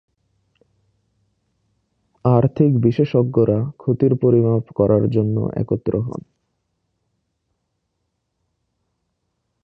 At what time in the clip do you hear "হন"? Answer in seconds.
6.01-6.21